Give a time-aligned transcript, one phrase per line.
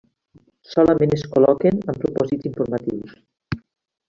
[0.69, 3.15] Solament es col·loquen amb propòsits informatius.